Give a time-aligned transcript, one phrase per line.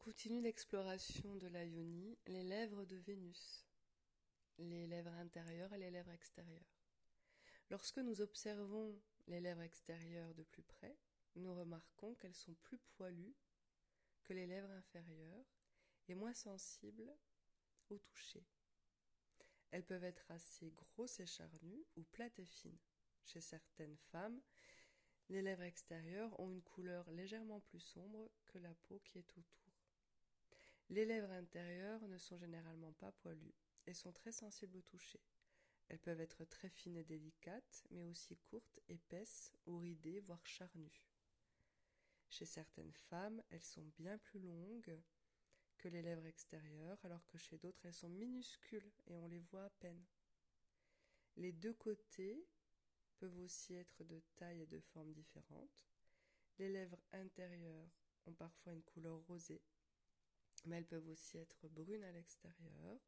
[0.00, 3.66] continue l'exploration de la yoni, les lèvres de Vénus,
[4.56, 6.80] les lèvres intérieures et les lèvres extérieures.
[7.68, 10.96] Lorsque nous observons les lèvres extérieures de plus près,
[11.36, 13.36] nous remarquons qu'elles sont plus poilues
[14.24, 15.44] que les lèvres inférieures
[16.08, 17.14] et moins sensibles
[17.90, 18.46] au toucher.
[19.70, 22.80] Elles peuvent être assez grosses et charnues ou plates et fines.
[23.22, 24.40] Chez certaines femmes,
[25.28, 29.69] les lèvres extérieures ont une couleur légèrement plus sombre que la peau qui est autour.
[30.90, 33.54] Les lèvres intérieures ne sont généralement pas poilues
[33.86, 35.20] et sont très sensibles au toucher.
[35.88, 41.06] Elles peuvent être très fines et délicates, mais aussi courtes, épaisses ou ridées, voire charnues.
[42.28, 45.00] Chez certaines femmes, elles sont bien plus longues
[45.78, 49.64] que les lèvres extérieures, alors que chez d'autres, elles sont minuscules et on les voit
[49.64, 50.04] à peine.
[51.36, 52.48] Les deux côtés
[53.18, 55.88] peuvent aussi être de taille et de forme différentes.
[56.58, 57.90] Les lèvres intérieures
[58.26, 59.62] ont parfois une couleur rosée,
[60.64, 63.00] mais elles peuvent aussi être brunes à l'extérieur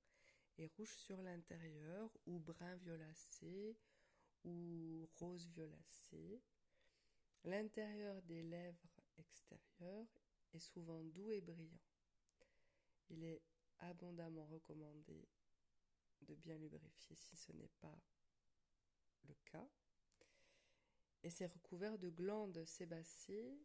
[0.59, 3.77] et rouges sur l'intérieur, ou brun violacé,
[4.45, 6.43] ou rose violacé.
[7.45, 10.07] L'intérieur des lèvres extérieures
[10.53, 11.81] est souvent doux et brillant.
[13.11, 13.43] Il est
[13.79, 15.29] abondamment recommandé
[16.21, 17.99] de bien lubrifier si ce n'est pas
[19.25, 19.69] le cas.
[21.23, 23.59] Et c'est recouvert de glandes sébacées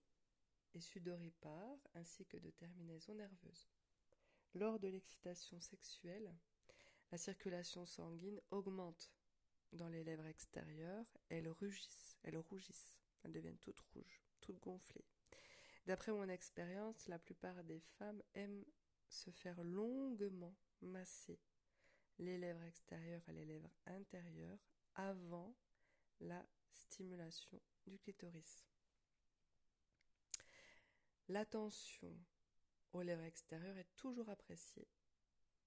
[0.74, 3.68] et sudoripares ainsi que de terminaisons nerveuses.
[4.56, 6.34] Lors de l'excitation sexuelle,
[7.12, 9.12] la circulation sanguine augmente
[9.74, 15.06] dans les lèvres extérieures, elles rugissent, elles rougissent, elles deviennent toutes rouges, toutes gonflées.
[15.86, 18.66] D'après mon expérience, la plupart des femmes aiment
[19.10, 21.40] se faire longuement masser
[22.20, 24.60] les lèvres extérieures et les lèvres intérieures
[24.96, 25.56] avant
[26.20, 28.64] la stimulation du clitoris.
[31.30, 32.18] L'attention
[32.98, 34.88] aux lèvres extérieures est toujours appréciée,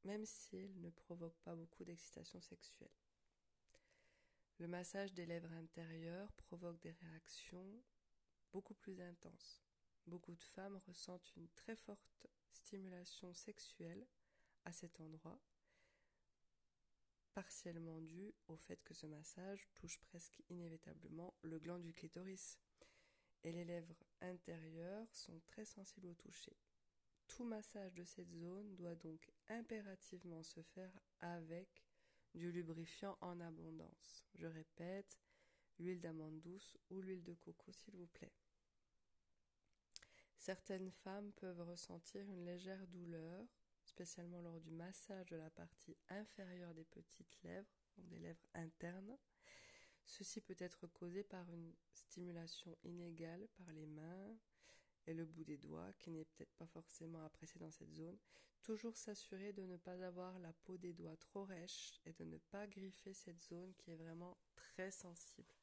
[0.05, 2.91] même si elle ne provoque pas beaucoup d'excitation sexuelle.
[4.59, 7.83] Le massage des lèvres intérieures provoque des réactions
[8.53, 9.63] beaucoup plus intenses.
[10.07, 14.07] Beaucoup de femmes ressentent une très forte stimulation sexuelle
[14.65, 15.41] à cet endroit,
[17.33, 22.59] partiellement due au fait que ce massage touche presque inévitablement le gland du clitoris,
[23.45, 26.57] et les lèvres intérieures sont très sensibles au toucher.
[27.31, 31.69] Tout massage de cette zone doit donc impérativement se faire avec
[32.35, 34.25] du lubrifiant en abondance.
[34.35, 35.17] Je répète,
[35.79, 38.33] l'huile d'amande douce ou l'huile de coco s'il vous plaît.
[40.39, 43.47] Certaines femmes peuvent ressentir une légère douleur,
[43.85, 49.17] spécialement lors du massage de la partie inférieure des petites lèvres, donc des lèvres internes.
[50.05, 54.37] Ceci peut être causé par une stimulation inégale par les mains
[55.07, 58.19] et le bout des doigts, qui n'est peut-être pas forcément apprécié dans cette zone.
[58.63, 62.39] Toujours s'assurer de ne pas avoir la peau des doigts trop rêche et de ne
[62.39, 65.55] pas griffer cette zone qui est vraiment très sensible.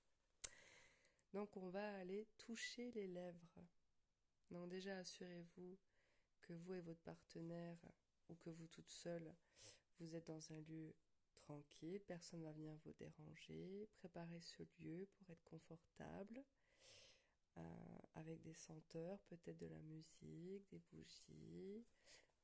[1.34, 3.68] Donc on va aller toucher les lèvres.
[4.52, 5.78] Donc déjà, assurez-vous
[6.42, 7.78] que vous et votre partenaire,
[8.30, 9.34] ou que vous toute seule,
[10.00, 10.94] vous êtes dans un lieu
[11.36, 13.88] tranquille, personne ne va venir vous déranger.
[13.94, 16.44] Préparez ce lieu pour être confortable,
[18.16, 21.86] avec des senteurs, peut-être de la musique, des bougies,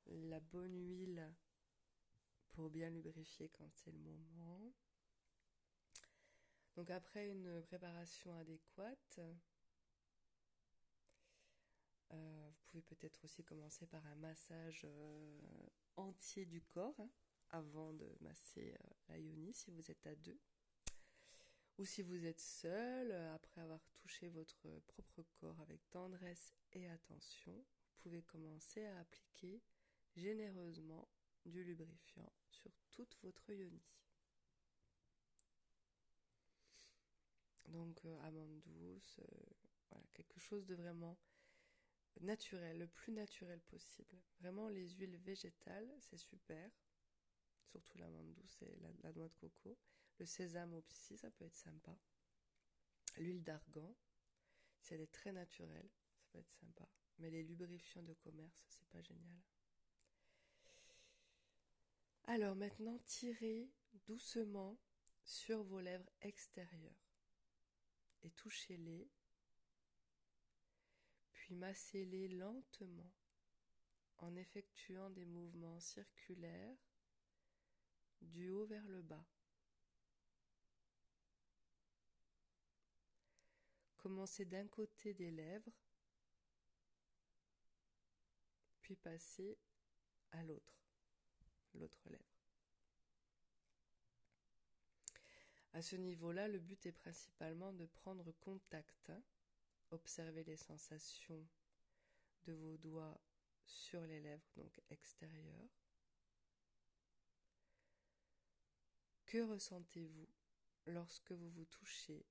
[0.08, 1.34] la bonne huile
[2.52, 4.74] pour bien lubrifier quand c'est le moment.
[6.76, 9.20] Donc après une préparation adéquate,
[12.12, 17.10] euh, vous pouvez peut-être aussi commencer par un massage euh, entier du corps hein,
[17.50, 20.40] avant de masser euh, la yoni si vous êtes à deux.
[21.78, 27.54] Ou si vous êtes seul, après avoir touché votre propre corps avec tendresse et attention,
[27.54, 29.62] vous pouvez commencer à appliquer
[30.16, 31.08] généreusement
[31.46, 33.84] du lubrifiant sur toute votre yoni.
[37.70, 39.20] Donc amande douce,
[39.90, 41.18] voilà, quelque chose de vraiment
[42.22, 44.22] naturel, le plus naturel possible.
[44.40, 46.72] Vraiment, les huiles végétales, c'est super.
[47.66, 49.78] Surtout l'amande douce et la, noix de coco.
[50.20, 51.98] Le sésame aussi, ça peut être sympa.
[53.18, 53.96] L'huile d'argan,
[54.80, 56.88] si elle est très naturelle, ça peut être sympa.
[57.20, 59.42] Mais les lubrifiants de commerce, c'est pas génial.
[62.26, 63.70] Alors maintenant, tirez
[64.06, 64.80] doucement
[65.26, 67.14] sur vos lèvres extérieures
[68.24, 69.10] et touchez-les
[71.44, 73.12] puis massez-les lentement
[74.20, 76.78] en effectuant des mouvements circulaires
[78.22, 79.26] du haut vers le bas.
[84.04, 85.80] Commencez d'un côté des lèvres,
[88.82, 89.58] puis passer
[90.32, 90.84] à l'autre,
[91.74, 92.44] l'autre lèvre.
[95.72, 99.24] À ce niveau-là, le but est principalement de prendre contact, hein.
[99.92, 101.48] observer les sensations
[102.44, 103.18] de vos doigts
[103.66, 105.80] sur les lèvres, donc extérieures.
[109.26, 110.28] Que ressentez-vous
[110.88, 112.26] lorsque vous vous touchez,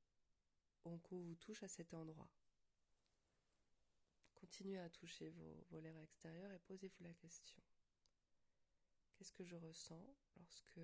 [0.82, 2.30] qu'on vous touche à cet endroit
[4.34, 5.30] Continuez à toucher
[5.70, 7.62] vos, lèvres extérieures et posez-vous la question.
[9.14, 10.04] Qu'est-ce que je ressens
[10.36, 10.80] lorsque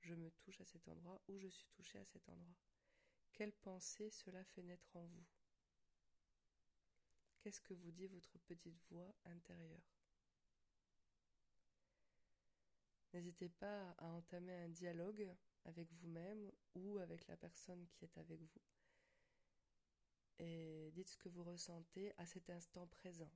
[0.00, 2.54] je me touche à cet endroit ou je suis touché à cet endroit?
[3.32, 5.26] Quelle pensée cela fait naître en vous?
[7.40, 9.96] Qu'est-ce que vous dit votre petite voix intérieure?
[13.12, 15.34] N'hésitez pas à entamer un dialogue
[15.64, 18.62] avec vous-même ou avec la personne qui est avec vous.
[20.38, 23.32] Et dites ce que vous ressentez à cet instant présent.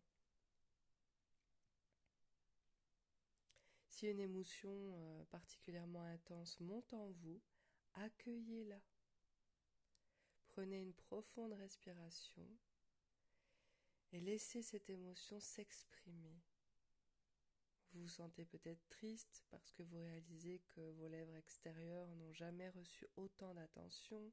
[3.88, 7.41] Si une émotion euh, particulièrement intense monte en vous,
[7.94, 8.81] accueillez-la.
[10.49, 12.49] Prenez une profonde respiration
[14.12, 16.41] et laissez cette émotion s'exprimer.
[17.93, 22.69] Vous vous sentez peut-être triste parce que vous réalisez que vos lèvres extérieures n'ont jamais
[22.70, 24.32] reçu autant d'attention.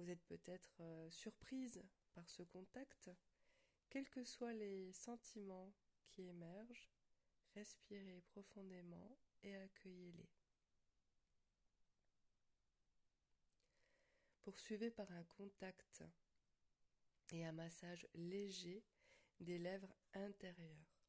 [0.00, 3.10] Vous êtes peut-être euh, surprise par ce contact.
[3.90, 5.74] Quels que soient les sentiments
[6.08, 6.88] qui émergent,
[7.54, 10.30] respirez profondément et accueillez-les.
[14.40, 16.02] Poursuivez par un contact
[17.32, 18.82] et un massage léger
[19.38, 21.04] des lèvres intérieures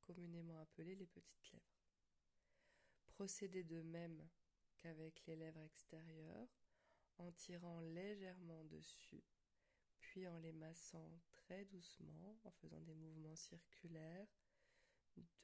[0.00, 1.82] communément appelées les petites lèvres.
[3.06, 4.28] Procédez de même
[4.76, 6.63] qu'avec les lèvres extérieures
[7.18, 9.24] en tirant légèrement dessus,
[10.00, 14.28] puis en les massant très doucement, en faisant des mouvements circulaires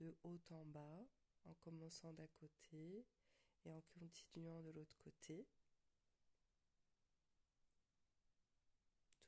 [0.01, 1.07] de haut en bas,
[1.45, 3.07] en commençant d'un côté
[3.65, 5.47] et en continuant de l'autre côté.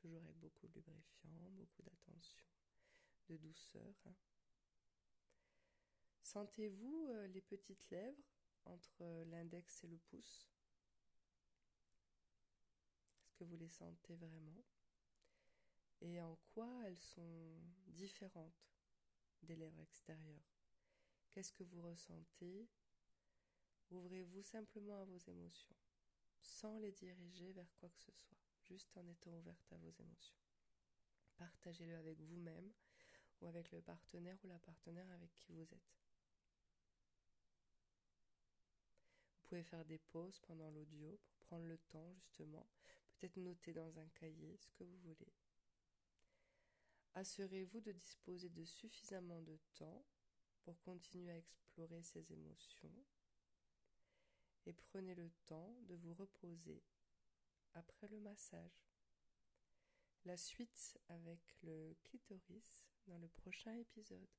[0.01, 2.45] Toujours avec beaucoup de lubrifiant, beaucoup d'attention,
[3.29, 3.95] de douceur.
[4.05, 4.15] Hein.
[6.23, 8.23] Sentez-vous euh, les petites lèvres
[8.65, 10.52] entre l'index et le pouce?
[13.33, 14.63] Que vous les sentez vraiment
[16.01, 18.73] Et en quoi elles sont différentes
[19.43, 20.57] des lèvres extérieures
[21.31, 22.69] Qu'est-ce que vous ressentez?
[23.89, 25.75] Ouvrez-vous simplement à vos émotions,
[26.41, 30.37] sans les diriger vers quoi que ce soit, juste en étant ouverte à vos émotions.
[31.37, 32.71] Partagez-le avec vous-même
[33.41, 36.03] ou avec le partenaire ou la partenaire avec qui vous êtes.
[39.53, 42.65] pouvez faire des pauses pendant l'audio pour prendre le temps justement,
[43.35, 45.33] noter dans un cahier ce que vous voulez.
[47.15, 50.05] Assurez-vous de disposer de suffisamment de temps
[50.63, 53.03] pour continuer à explorer ces émotions
[54.65, 56.81] et prenez le temps de vous reposer
[57.73, 58.87] après le massage.
[60.25, 64.29] La suite avec le clitoris dans le prochain épisode.